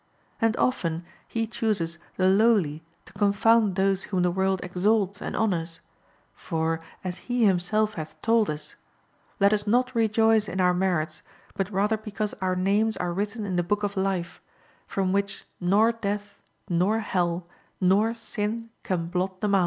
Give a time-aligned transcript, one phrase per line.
[0.41, 5.79] And often He chooses the lowly to confound those whom the world exalts and honours;
[6.33, 8.73] for, as He Himself hath told us,
[9.39, 11.21] 'Let us not rejoice in our merits,
[11.53, 14.41] but rather because our names are written in the Book of Life,
[14.87, 17.45] from which nor death, nor hell,
[17.79, 19.59] nor sin can blot them out.